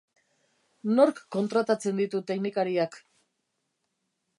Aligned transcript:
Nork 1.01 1.21
kontratatzen 1.37 2.03
ditu 2.03 2.23
teknikariak? 2.33 3.01